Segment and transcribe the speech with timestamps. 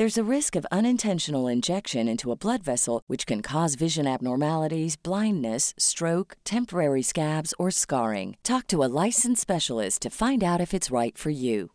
[0.00, 4.96] There's a risk of unintentional injection into a blood vessel, which can cause vision abnormalities,
[4.96, 8.38] blindness, stroke, temporary scabs, or scarring.
[8.42, 11.72] Talk to a licensed specialist to find out if it's right for you.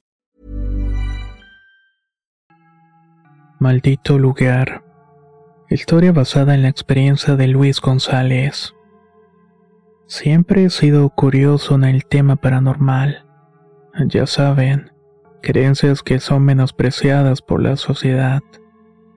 [3.59, 4.83] Maldito lugar.
[5.69, 8.73] Historia basada en la experiencia de Luis González.
[10.07, 13.23] Siempre he sido curioso en el tema paranormal.
[14.07, 14.94] Ya saben,
[15.45, 18.41] creencias que son menospreciadas por la sociedad.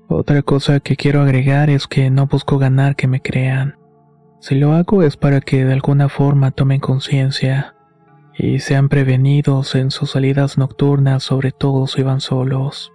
[0.08, 3.76] Otra cosa que quiero agregar es que no busco ganar que me crean.
[4.38, 7.74] Si lo hago es para que de alguna forma tomen conciencia
[8.36, 12.92] y sean prevenidos en sus salidas nocturnas, sobre todo si van solos.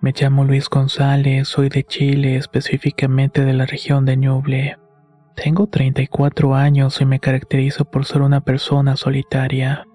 [0.00, 4.78] Me llamo Luis González, soy de Chile, específicamente de la región de Ñuble.
[5.36, 9.87] Tengo 34 años y me caracterizo por ser una persona solitaria.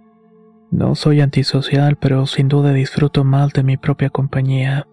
[0.73, 4.87] No soy antisocial, pero sin duda disfruto más de mi propia compañía.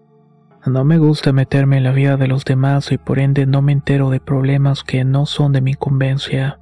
[0.67, 3.71] No me gusta meterme en la vida de los demás y por ende no me
[3.71, 6.59] entero de problemas que no son de mi incumbencia.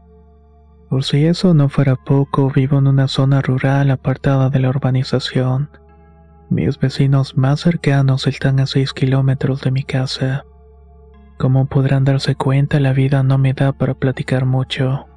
[0.90, 5.70] Por si eso no fuera poco, vivo en una zona rural apartada de la urbanización.
[6.50, 10.46] Mis vecinos más cercanos están a 6 kilómetros de mi casa.
[11.38, 15.09] Como podrán darse cuenta, la vida no me da para platicar mucho.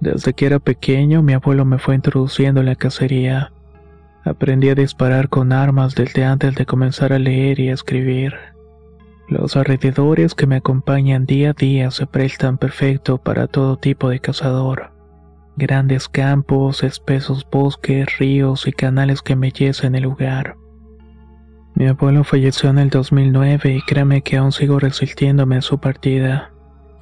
[0.00, 3.52] Desde que era pequeño, mi abuelo me fue introduciendo en la cacería.
[4.24, 8.34] Aprendí a disparar con armas desde antes de comenzar a leer y a escribir.
[9.28, 14.20] Los alrededores que me acompañan día a día se prestan perfecto para todo tipo de
[14.20, 14.90] cazador.
[15.56, 20.56] Grandes campos, espesos bosques, ríos y canales que embellecen el lugar.
[21.74, 26.50] Mi abuelo falleció en el 2009 y créame que aún sigo resistiéndome a su partida.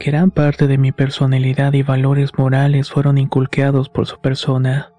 [0.00, 4.92] Gran parte de mi personalidad y valores morales fueron inculcados por su persona.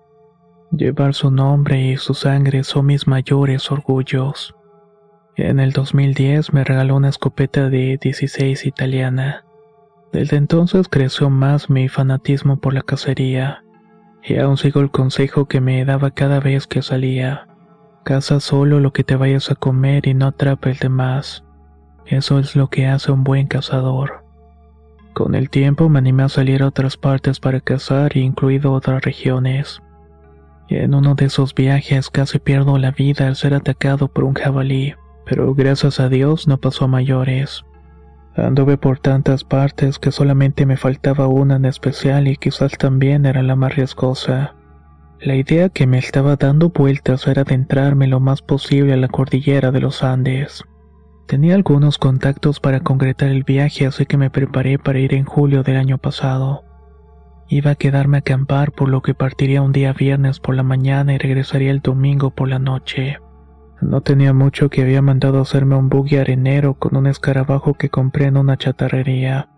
[0.72, 4.56] Llevar su nombre y su sangre son mis mayores orgullos.
[5.38, 9.46] En el 2010 me regaló una escopeta de 16 italiana.
[10.12, 13.64] Desde entonces creció más mi fanatismo por la cacería,
[14.22, 17.48] y aún sigo el consejo que me daba cada vez que salía.
[18.04, 21.46] Caza solo lo que te vayas a comer y no atrapes demás.
[22.06, 24.29] Eso es lo que hace un buen cazador.
[25.20, 29.82] Con el tiempo me animé a salir a otras partes para cazar, incluido otras regiones.
[30.70, 34.96] En uno de esos viajes casi pierdo la vida al ser atacado por un jabalí,
[35.26, 37.66] pero gracias a Dios no pasó a mayores.
[38.34, 43.44] Anduve por tantas partes que solamente me faltaba una en especial y quizás también era
[43.44, 44.56] la más riesgosa.
[45.20, 49.72] La idea que me estaba dando vueltas era adentrarme lo más posible a la cordillera
[49.72, 50.64] de los Andes.
[51.30, 55.62] Tenía algunos contactos para concretar el viaje, así que me preparé para ir en julio
[55.62, 56.64] del año pasado.
[57.48, 61.14] Iba a quedarme a acampar, por lo que partiría un día viernes por la mañana
[61.14, 63.20] y regresaría el domingo por la noche.
[63.80, 68.26] No tenía mucho que había mandado hacerme un buggy arenero con un escarabajo que compré
[68.26, 69.50] en una chatarrería.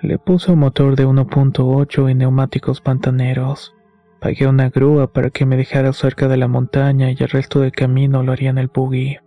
[0.00, 3.74] Le puse un motor de 1.8 y neumáticos pantaneros.
[4.18, 7.72] Pagué una grúa para que me dejara cerca de la montaña y el resto del
[7.72, 9.18] camino lo haría en el buggy.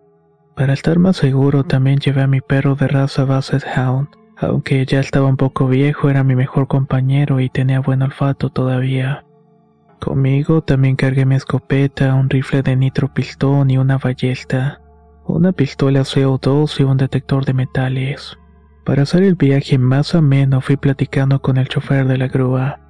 [0.59, 4.09] Para estar más seguro también llevé a mi perro de raza Basset Hound.
[4.35, 9.23] Aunque ya estaba un poco viejo, era mi mejor compañero y tenía buen olfato todavía.
[10.01, 14.81] Conmigo también cargué mi escopeta, un rifle de nitropistón y una ballesta,
[15.25, 18.37] una pistola CO2 y un detector de metales.
[18.83, 22.81] Para hacer el viaje más ameno fui platicando con el chofer de la grúa.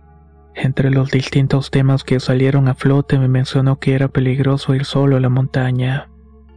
[0.56, 5.18] Entre los distintos temas que salieron a flote me mencionó que era peligroso ir solo
[5.18, 6.10] a la montaña.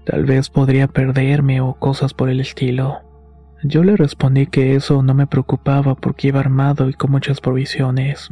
[0.04, 3.00] Tal vez podría perderme o cosas por el estilo.
[3.62, 8.31] Yo le respondí que eso no me preocupaba porque iba armado y con muchas provisiones.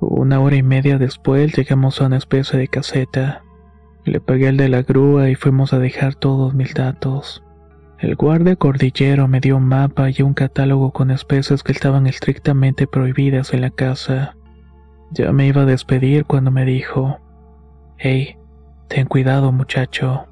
[0.00, 3.42] Una hora y media después llegamos a una especie de caseta.
[4.04, 7.42] Le pagué el de la grúa y fuimos a dejar todos mis datos.
[7.98, 12.86] El guardia cordillero me dio un mapa y un catálogo con especies que estaban estrictamente
[12.86, 14.36] prohibidas en la casa.
[15.10, 17.18] Ya me iba a despedir cuando me dijo,
[17.98, 18.36] Hey,
[18.88, 20.26] Ten cuidado muchacho.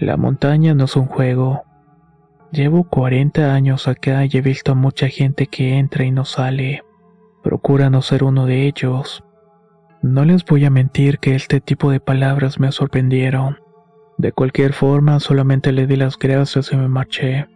[0.00, 1.64] La montaña no es un juego.
[2.52, 6.82] Llevo 40 años acá y he visto a mucha gente que entra y no sale.
[7.42, 9.22] Procura no ser uno de ellos.
[10.00, 13.58] No les voy a mentir que este tipo de palabras me sorprendieron.
[14.16, 17.48] De cualquier forma, solamente le di las gracias y me marché.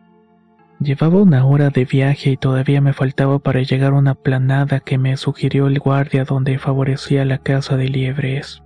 [0.81, 4.99] Llevaba una hora de viaje y todavía me faltaba para llegar a una planada que
[4.99, 8.64] me sugirió el guardia donde favorecía la casa de liebres.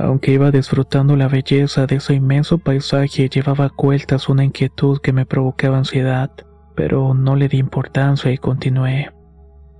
[0.00, 5.12] Aunque iba disfrutando la belleza de ese inmenso paisaje, llevaba a cueltas una inquietud que
[5.12, 6.30] me provocaba ansiedad,
[6.76, 9.10] pero no le di importancia y continué.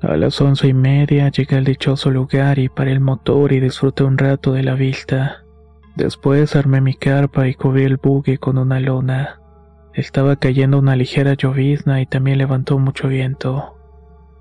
[0.02, 4.02] A las once y media llegué al dichoso lugar y paré el motor y disfruté
[4.02, 5.44] un rato de la vista.
[5.94, 9.40] Después armé mi carpa y cubrí el bugue con una lona.
[9.94, 13.77] Estaba cayendo una ligera llovizna y también levantó mucho viento.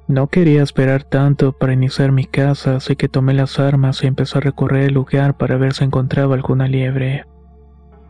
[0.07, 4.37] No quería esperar tanto para iniciar mi casa, así que tomé las armas y empecé
[4.37, 7.25] a recorrer el lugar para ver si encontraba alguna liebre.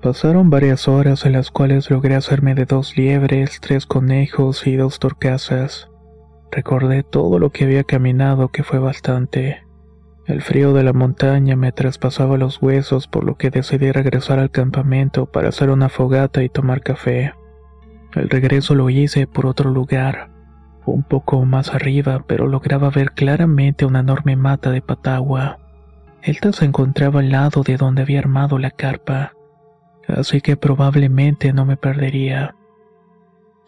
[0.01, 4.99] Pasaron varias horas en las cuales logré hacerme de dos liebres, tres conejos y dos
[4.99, 5.89] torcasas.
[6.51, 9.63] Recordé todo lo que había caminado, que fue bastante.
[10.27, 14.51] El frío de la montaña me traspasaba los huesos, por lo que decidí regresar al
[14.51, 17.33] campamento para hacer una fogata y tomar café.
[18.13, 20.36] El regreso lo hice por otro lugar,
[20.91, 25.59] un poco más arriba, pero lograba ver claramente una enorme mata de patagua.
[26.21, 29.33] Esta se encontraba al lado de donde había armado la carpa,
[30.07, 32.55] así que probablemente no me perdería.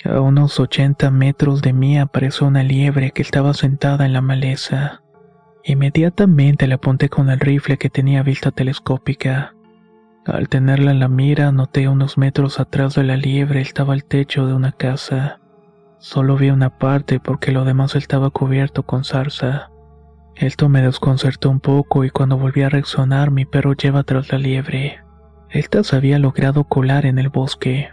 [0.06, 5.01] A unos 80 metros de mí apareció una liebre que estaba sentada en la maleza.
[5.63, 9.56] Inmediatamente la apunté con el rifle que tenía vista telescópica.
[10.25, 14.48] Al tenerla en la mira, noté unos metros atrás de la liebre estaba el techo
[14.48, 15.39] de una casa.
[16.00, 19.69] Solo vi una parte porque lo demás estaba cubierto con zarza.
[20.36, 24.38] Esto me desconcertó un poco y cuando volví a reaccionar mi perro lleva tras la
[24.38, 25.01] liebre.
[25.50, 27.90] Esta se había logrado colar en el bosque.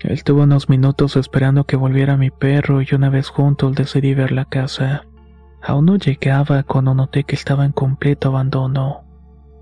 [0.00, 4.46] Estuvo unos minutos esperando que volviera mi perro y una vez juntos decidí ver la
[4.46, 5.04] casa.
[5.62, 9.04] Aún no llegaba cuando noté que estaba en completo abandono.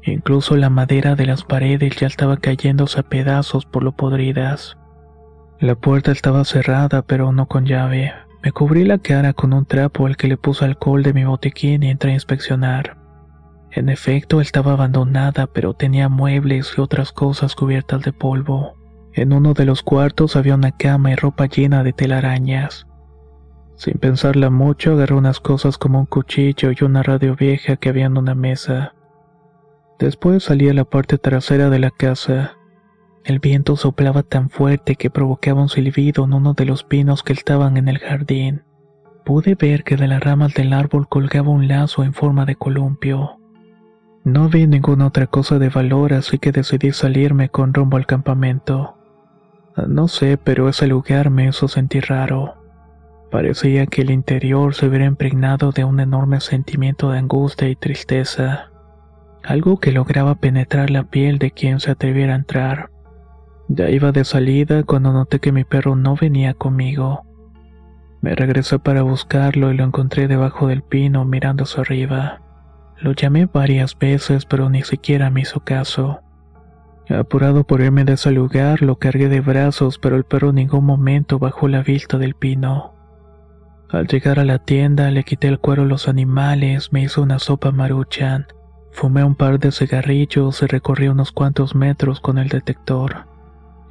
[0.04, 4.78] Incluso la madera de las paredes ya estaba cayéndose a pedazos por lo podridas.
[5.60, 8.14] La puerta estaba cerrada pero no con llave.
[8.42, 11.82] Me cubrí la cara con un trapo al que le puse alcohol de mi botiquín
[11.82, 12.96] y entré a inspeccionar.
[13.70, 18.72] En efecto estaba abandonada pero tenía muebles y otras cosas cubiertas de polvo.
[19.12, 22.86] En uno de los cuartos había una cama y ropa llena de telarañas.
[23.76, 28.06] Sin pensarla mucho, agarré unas cosas como un cuchillo y una radio vieja que había
[28.06, 28.94] en una mesa.
[29.98, 32.56] Después salí a la parte trasera de la casa.
[33.24, 37.32] El viento soplaba tan fuerte que provocaba un silbido en uno de los pinos que
[37.32, 38.62] estaban en el jardín.
[39.24, 43.38] Pude ver que de las ramas del árbol colgaba un lazo en forma de columpio.
[44.24, 48.96] No vi ninguna otra cosa de valor, así que decidí salirme con rumbo al campamento.
[49.86, 52.56] No sé, pero ese lugar me hizo sentir raro.
[53.30, 58.70] Parecía que el interior se hubiera impregnado de un enorme sentimiento de angustia y tristeza,
[59.44, 62.90] algo que lograba penetrar la piel de quien se atreviera a entrar.
[63.72, 67.24] Ya iba de salida cuando noté que mi perro no venía conmigo.
[68.20, 72.42] Me regresé para buscarlo y lo encontré debajo del pino mirando hacia arriba.
[72.98, 76.18] Lo llamé varias veces pero ni siquiera me hizo caso.
[77.08, 80.84] Apurado por irme de ese lugar, lo cargué de brazos, pero el perro en ningún
[80.84, 82.92] momento bajó la vista del pino.
[83.88, 87.38] Al llegar a la tienda, le quité el cuero a los animales, me hizo una
[87.38, 88.48] sopa maruchan,
[88.90, 93.29] fumé un par de cigarrillos y recorrí unos cuantos metros con el detector.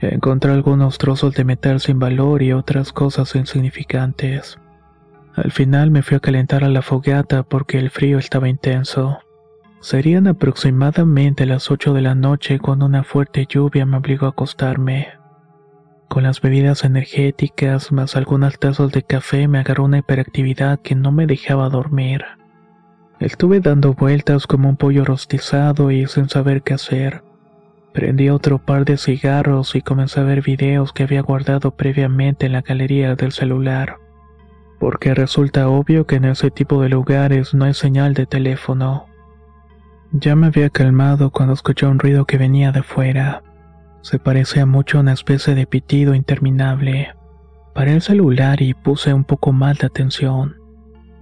[0.02, 4.58] Encontré algunos trozos de metal sin valor y otras cosas insignificantes.
[5.36, 9.20] Al final me fui a calentar a la fogata porque el frío estaba intenso.
[9.82, 15.20] Serían aproximadamente las 8 de la noche cuando una fuerte lluvia me obligó a acostarme.
[16.08, 21.12] Con las bebidas energéticas más algunas tazas de café me agarró una hiperactividad que no
[21.12, 22.26] me dejaba dormir.
[23.20, 27.22] Estuve dando vueltas como un pollo rostizado y sin saber qué hacer.
[27.94, 32.54] Prendí otro par de cigarros y comencé a ver videos que había guardado previamente en
[32.54, 33.98] la galería del celular.
[34.80, 39.08] Porque resulta obvio que en ese tipo de lugares no hay señal de teléfono.
[40.12, 43.44] Ya me había calmado cuando escuché un ruido que venía de fuera.
[44.02, 47.14] Se parecía mucho a una especie de pitido interminable.
[47.74, 50.56] Paré el celular y puse un poco más de atención.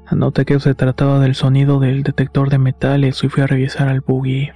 [0.06, 4.02] Anoté que se trataba del sonido del detector de metales y fui a revisar al
[4.02, 4.52] buggy.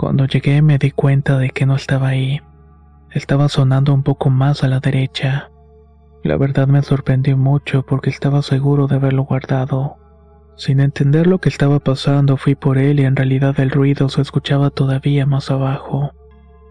[0.00, 2.40] Cuando llegué me di cuenta de que no estaba ahí.
[3.10, 5.50] Estaba sonando un poco más a la derecha.
[6.24, 9.98] La verdad me sorprendió mucho porque estaba seguro de haberlo guardado.
[10.56, 14.22] Sin entender lo que estaba pasando, fui por él y en realidad el ruido se
[14.22, 16.12] escuchaba todavía más abajo.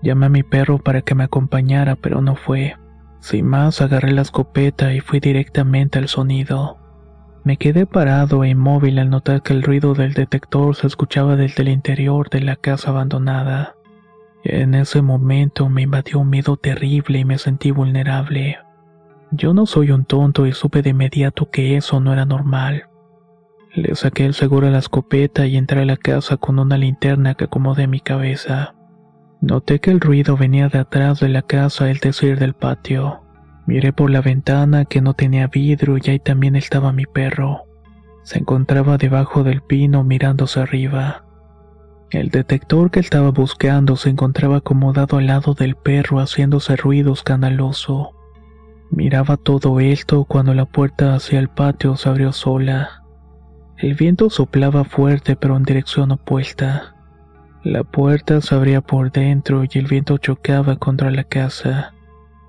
[0.01, 2.77] Llamé a mi perro para que me acompañara, pero no fue.
[3.19, 6.78] Sin más, agarré la escopeta y fui directamente al sonido.
[7.49, 11.63] Me quedé parado e inmóvil al notar que el ruido del detector se escuchaba desde
[11.63, 13.73] el interior de la casa abandonada.
[14.43, 18.59] En ese momento me invadió un miedo terrible y me sentí vulnerable.
[19.31, 22.83] Yo no soy un tonto y supe de inmediato que eso no era normal.
[23.73, 27.33] Le saqué el seguro a la escopeta y entré a la casa con una linterna
[27.33, 28.75] que acomodé mi cabeza.
[29.41, 33.23] Noté que el ruido venía de atrás de la casa, es decir, del patio.
[33.69, 37.65] Miré por la ventana que no tenía vidrio y ahí también estaba mi perro.
[38.23, 41.23] Se encontraba debajo del pino mirándose arriba.
[42.09, 48.15] El detector que estaba buscando se encontraba acomodado al lado del perro haciéndose ruido escandaloso.
[48.89, 53.03] Miraba todo esto cuando la puerta hacia el patio se abrió sola.
[53.77, 56.95] El viento soplaba fuerte pero en dirección opuesta.
[57.63, 61.93] La puerta se abría por dentro y el viento chocaba contra la casa.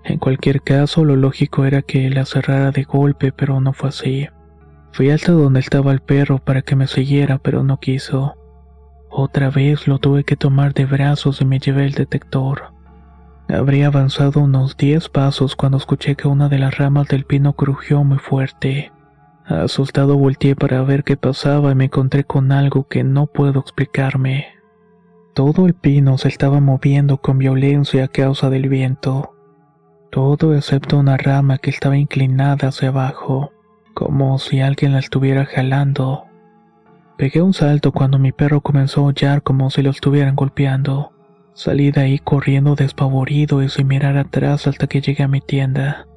[0.05, 4.29] En cualquier caso, lo lógico era que la cerrara de golpe, pero no fue así.
[4.93, 8.37] Fui hasta donde estaba el perro para que me siguiera, pero no quiso.
[9.11, 12.73] Otra vez lo tuve que tomar de brazos y me llevé el detector.
[13.49, 18.05] Habría avanzado unos diez pasos cuando escuché que una de las ramas del pino crujió
[18.05, 18.93] muy fuerte.
[19.45, 24.47] Asustado volteé para ver qué pasaba y me encontré con algo que no puedo explicarme.
[25.35, 29.35] Todo el pino se estaba moviendo con violencia a causa del viento.
[30.11, 33.53] Todo excepto una rama que estaba inclinada hacia abajo,
[33.95, 36.25] como si alguien la estuviera jalando.
[37.17, 41.13] Pegué un salto cuando mi perro comenzó a aullar como si lo estuvieran golpeando.
[41.53, 46.09] Salí de ahí corriendo despavorido y sin mirar atrás hasta que llegué a mi tienda.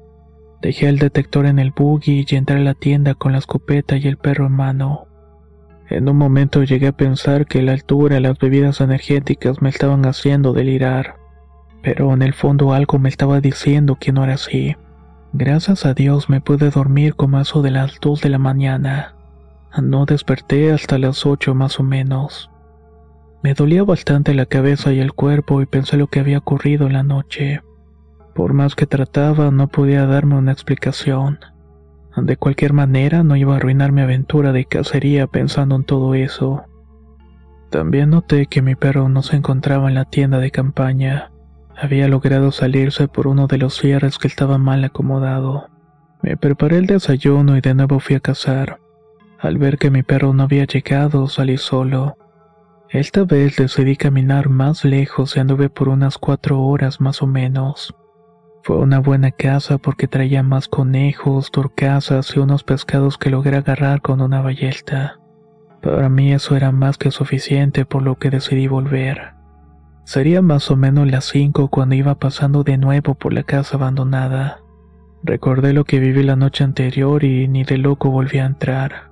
[0.60, 4.08] Dejé el detector en el buggy y entré a la tienda con la escopeta y
[4.08, 5.06] el perro en mano.
[5.88, 10.04] En un momento llegué a pensar que la altura y las bebidas energéticas me estaban
[10.06, 11.16] haciendo delirar,
[11.84, 14.74] pero en el fondo algo me estaba diciendo que no era así.
[15.34, 19.14] Gracias a Dios me pude dormir como eso de las dos de la mañana.
[19.82, 22.50] No desperté hasta las ocho más o menos.
[23.42, 26.94] Me dolía bastante la cabeza y el cuerpo y pensé lo que había ocurrido en
[26.94, 27.60] la noche.
[28.34, 31.38] Por más que trataba, no podía darme una explicación.
[32.16, 36.64] De cualquier manera, no iba a arruinar mi aventura de cacería pensando en todo eso.
[37.68, 41.30] También noté que mi perro no se encontraba en la tienda de campaña.
[41.76, 45.68] Había logrado salirse por uno de los cierres que estaba mal acomodado.
[46.22, 48.78] Me preparé el desayuno y de nuevo fui a cazar.
[49.38, 52.16] Al ver que mi perro no había llegado, salí solo.
[52.88, 57.94] Esta vez decidí caminar más lejos y anduve por unas cuatro horas más o menos.
[58.62, 64.00] Fue una buena caza porque traía más conejos, torcasas y unos pescados que logré agarrar
[64.00, 65.18] con una ballesta.
[65.82, 69.33] Para mí eso era más que suficiente por lo que decidí volver.
[70.04, 74.60] Sería más o menos las cinco cuando iba pasando de nuevo por la casa abandonada.
[75.22, 79.10] Recordé lo que viví la noche anterior y ni de loco volví a entrar.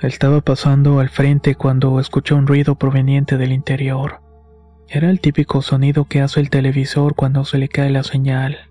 [0.00, 4.20] Estaba pasando al frente cuando escuché un ruido proveniente del interior.
[4.88, 8.70] Era el típico sonido que hace el televisor cuando se le cae la señal.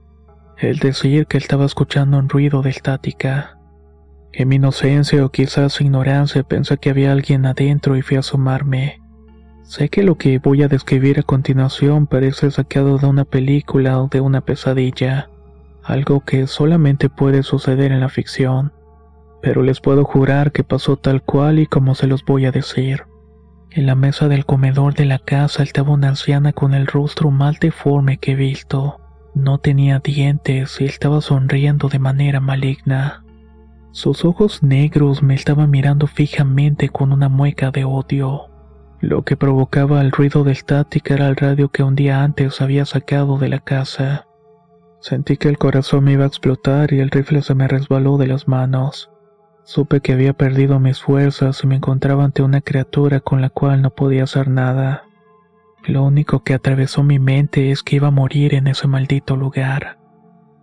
[0.57, 3.57] El decir que estaba escuchando un ruido de estática.
[4.31, 9.02] En mi inocencia o quizás ignorancia pensé que había alguien adentro y fui a asomarme.
[9.63, 14.07] Sé que lo que voy a describir a continuación parece sacado de una película o
[14.07, 15.29] de una pesadilla,
[15.83, 18.73] algo que solamente puede suceder en la ficción,
[19.41, 23.03] pero les puedo jurar que pasó tal cual y como se los voy a decir.
[23.71, 27.59] En la mesa del comedor de la casa estaba una anciana con el rostro más
[27.59, 28.99] deforme que he visto.
[29.33, 33.23] No tenía dientes y estaba sonriendo de manera maligna.
[33.91, 38.52] Sus ojos negros me estaban mirando fijamente con una mueca de odio.
[39.03, 42.85] Lo que provocaba el ruido de estática era el radio que un día antes había
[42.85, 44.27] sacado de la casa.
[45.01, 48.27] Sentí que el corazón me iba a explotar y el rifle se me resbaló de
[48.27, 49.11] las manos.
[49.65, 53.81] Supe que había perdido mis fuerzas y me encontraba ante una criatura con la cual
[53.81, 55.03] no podía hacer nada.
[55.85, 59.97] Lo único que atravesó mi mente es que iba a morir en ese maldito lugar.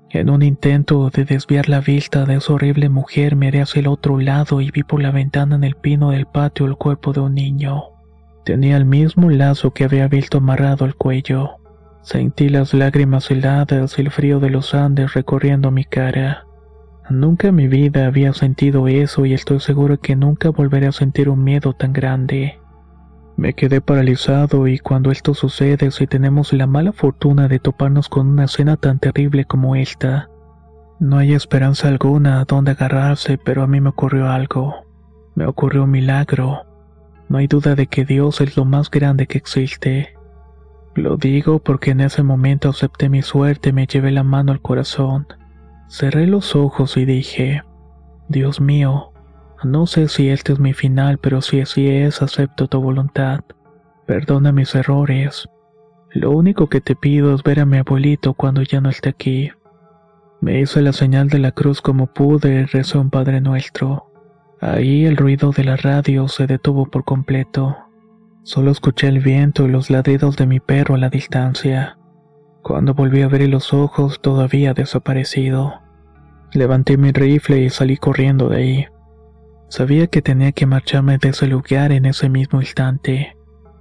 [0.08, 4.18] En un intento de desviar la vista de esa horrible mujer miré hacia el otro
[4.18, 7.34] lado y vi por la ventana en el pino del patio el cuerpo de un
[7.34, 7.99] niño.
[8.44, 11.56] Tenía el mismo lazo que había visto amarrado al cuello.
[12.02, 16.46] Sentí las lágrimas heladas y el frío de los Andes recorriendo mi cara.
[17.10, 21.28] Nunca en mi vida había sentido eso y estoy seguro que nunca volveré a sentir
[21.28, 22.58] un miedo tan grande.
[23.36, 28.28] Me quedé paralizado y cuando esto sucede, si tenemos la mala fortuna de toparnos con
[28.28, 30.28] una escena tan terrible como esta,
[31.00, 34.84] no hay esperanza alguna a donde agarrarse, pero a mí me ocurrió algo.
[35.34, 36.66] Me ocurrió un milagro.
[37.30, 40.16] No hay duda de que Dios es lo más grande que existe.
[40.96, 44.60] Lo digo porque en ese momento acepté mi suerte y me llevé la mano al
[44.60, 45.28] corazón.
[45.88, 47.62] Cerré los ojos y dije,
[48.28, 49.12] Dios mío,
[49.62, 53.42] no sé si este es mi final, pero si así es, acepto tu voluntad.
[54.08, 55.48] Perdona mis errores.
[56.10, 59.52] Lo único que te pido es ver a mi abuelito cuando ya no esté aquí.
[60.40, 64.09] Me hice la señal de la cruz como pude y rezé un Padre Nuestro.
[64.60, 67.78] Ahí el ruido de la radio se detuvo por completo.
[68.42, 71.96] Solo escuché el viento y los ladridos de mi perro a la distancia.
[72.62, 75.80] Cuando volví a abrir los ojos, todavía desaparecido.
[76.52, 78.86] Levanté mi rifle y salí corriendo de ahí.
[79.68, 83.36] Sabía que tenía que marcharme de ese lugar en ese mismo instante.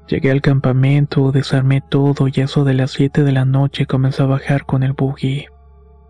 [0.08, 4.28] Llegué al campamento, desarmé todo y eso de las 7 de la noche comencé a
[4.28, 5.48] bajar con el buggy.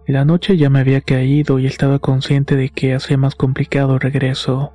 [0.10, 4.74] La noche ya me había caído y estaba consciente de que hacía más complicado regreso,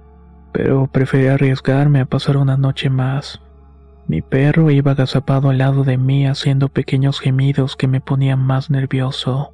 [0.52, 3.40] pero preferí arriesgarme a pasar una noche más.
[4.06, 8.70] Mi perro iba agazapado al lado de mí haciendo pequeños gemidos que me ponían más
[8.70, 9.53] nervioso.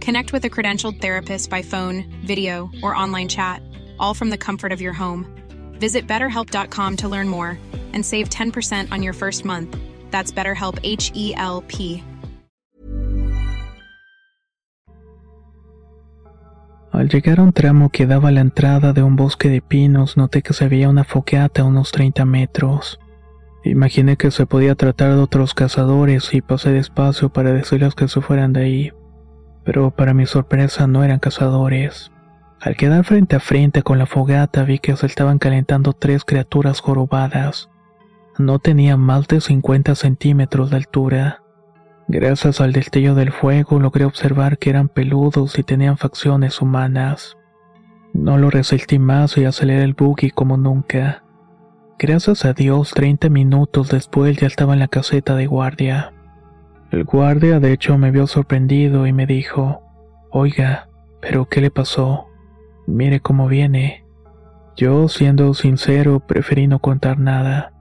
[0.00, 3.62] Connect with a credentialed therapist by phone, video, or online chat,
[3.98, 5.26] all from the comfort of your home.
[5.80, 7.58] Visit betterhelp.com to learn more
[7.92, 9.76] and save 10% on your first month.
[10.10, 12.02] That's BetterHelp H E L P.
[16.90, 20.42] Al llegar a un tramo que daba la entrada de un bosque de pinos, noté
[20.42, 22.98] que se veía una foqueata a unos 30 metros.
[23.62, 28.20] Imaginé que se podía tratar de otros cazadores y pasé despacio para decirles que se
[28.20, 28.92] fueran de ahí
[29.68, 32.10] pero para mi sorpresa no eran cazadores.
[32.58, 36.80] Al quedar frente a frente con la fogata vi que se estaban calentando tres criaturas
[36.80, 37.68] jorobadas.
[38.38, 41.42] No tenían más de 50 centímetros de altura.
[42.08, 47.36] Gracias al destello del fuego logré observar que eran peludos y tenían facciones humanas.
[48.14, 51.24] No lo resistí más y aceleré el buggy como nunca.
[51.98, 56.14] Gracias a Dios, 30 minutos después ya estaba en la caseta de guardia.
[56.90, 59.82] El guardia de hecho me vio sorprendido y me dijo,
[60.30, 60.88] Oiga,
[61.20, 62.28] ¿pero qué le pasó?
[62.86, 64.04] Mire cómo viene.
[64.76, 67.72] Yo, siendo sincero, preferí no contar nada.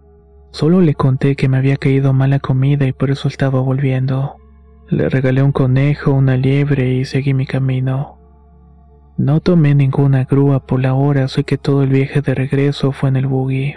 [0.52, 4.36] Solo le conté que me había caído mala comida y por eso estaba volviendo.
[4.89, 8.17] Le regalé un conejo, una liebre y seguí mi camino.
[9.17, 13.10] No tomé ninguna grúa por la hora, así que todo el viaje de regreso fue
[13.10, 13.76] en el buggy.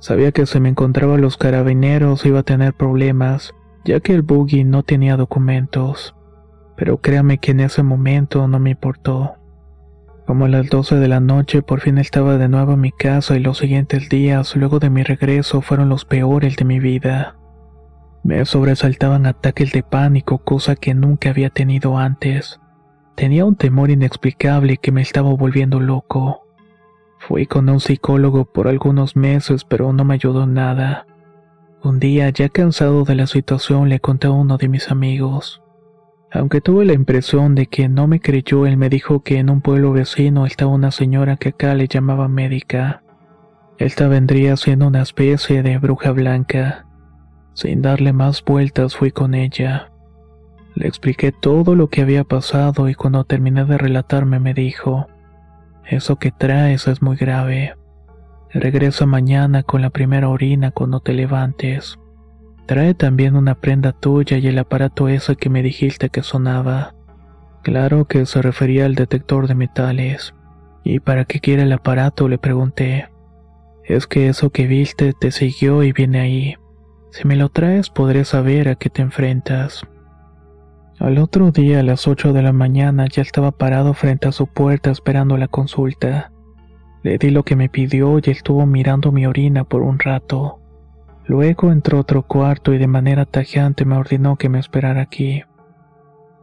[0.00, 3.54] Sabía que si me encontraba los carabineros iba a tener problemas,
[3.84, 6.14] ya que el buggy no tenía documentos.
[6.76, 9.36] Pero créame que en ese momento no me importó.
[10.26, 13.36] Como a las 12 de la noche por fin estaba de nuevo en mi casa
[13.36, 17.36] y los siguientes días luego de mi regreso fueron los peores de mi vida.
[18.22, 22.58] Me sobresaltaban ataques de pánico, cosa que nunca había tenido antes.
[23.16, 26.46] Tenía un temor inexplicable que me estaba volviendo loco.
[27.18, 31.06] Fui con un psicólogo por algunos meses, pero no me ayudó nada.
[31.84, 35.62] Un día, ya cansado de la situación, le conté a uno de mis amigos.
[36.32, 39.60] Aunque tuve la impresión de que no me creyó, él me dijo que en un
[39.60, 43.02] pueblo vecino estaba una señora que acá le llamaba médica.
[43.76, 46.86] Esta vendría siendo una especie de bruja blanca.
[47.52, 49.92] Sin darle más vueltas fui con ella.
[50.74, 55.06] Le expliqué todo lo que había pasado y cuando terminé de relatarme me dijo,
[55.84, 57.74] Eso que traes es muy grave.
[58.54, 61.98] Regresa mañana con la primera orina cuando te levantes.
[62.66, 66.94] Trae también una prenda tuya y el aparato ese que me dijiste que sonaba.
[67.64, 70.34] Claro que se refería al detector de metales.
[70.84, 72.28] ¿Y para qué quiere el aparato?
[72.28, 73.08] le pregunté.
[73.82, 76.54] Es que eso que viste te siguió y viene ahí.
[77.10, 79.84] Si me lo traes podré saber a qué te enfrentas.
[81.00, 84.46] Al otro día, a las 8 de la mañana, ya estaba parado frente a su
[84.46, 86.30] puerta esperando la consulta.
[87.04, 90.58] Le di lo que me pidió y estuvo mirando mi orina por un rato.
[91.26, 95.42] Luego entró otro cuarto y de manera tajante me ordenó que me esperara aquí.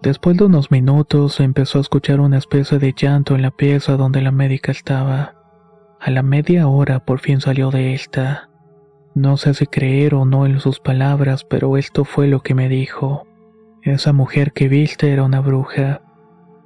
[0.03, 4.21] Después de unos minutos empezó a escuchar una especie de llanto en la pieza donde
[4.21, 5.33] la médica estaba.
[5.99, 8.51] A la media hora por fin salió de esta.
[9.15, 12.69] No sé si creer o no en sus palabras, pero esto fue lo que me
[12.69, 13.25] dijo.
[13.81, 16.01] Esa mujer que viste era una bruja.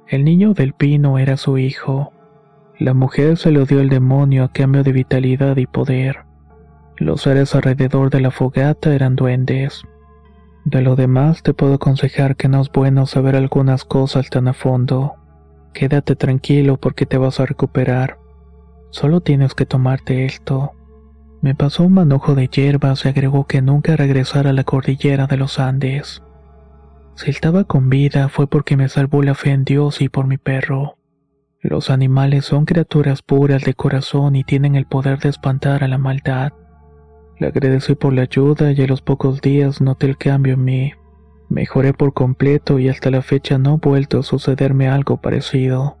[0.06, 2.12] El niño del pino era su hijo.
[2.78, 6.26] La mujer se lo dio el demonio a cambio de vitalidad y poder.
[6.98, 9.82] Los seres alrededor de la fogata eran duendes.
[10.66, 14.52] De lo demás te puedo aconsejar que no es bueno saber algunas cosas tan a
[14.52, 15.14] fondo.
[15.72, 18.18] Quédate tranquilo porque te vas a recuperar.
[18.90, 20.72] Solo tienes que tomarte esto.
[21.40, 25.36] Me pasó un manojo de hierbas y agregó que nunca regresara a la cordillera de
[25.38, 26.22] los Andes.
[27.14, 30.36] Si estaba con vida fue porque me salvó la fe en Dios y por mi
[30.36, 30.95] perro.
[31.62, 35.98] Los animales son criaturas puras de corazón y tienen el poder de espantar a la
[35.98, 36.52] maldad.
[37.38, 40.92] Le agradecí por la ayuda y a los pocos días noté el cambio en mí.
[41.48, 45.96] Mejoré por completo y hasta la fecha no ha vuelto a sucederme algo parecido.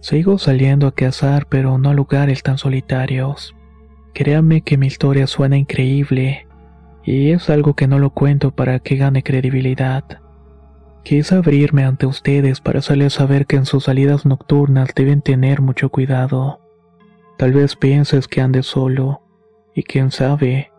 [0.00, 3.54] Sigo saliendo a cazar pero no a lugares tan solitarios.
[4.12, 6.46] Créame que mi historia suena increíble
[7.04, 10.20] y es algo que no lo cuento para que gane credibilidad.
[11.06, 15.88] Quise abrirme ante ustedes para hacerles saber que en sus salidas nocturnas deben tener mucho
[15.88, 16.58] cuidado.
[17.38, 19.22] Tal vez pienses que andes solo,
[19.72, 20.72] y quién sabe,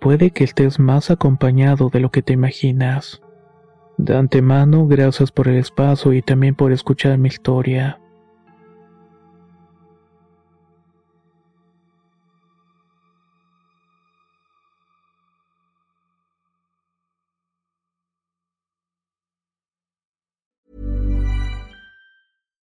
[0.00, 3.22] puede que estés más acompañado de lo que te imaginas.
[3.98, 8.00] De antemano, gracias por el espacio y también por escuchar mi historia.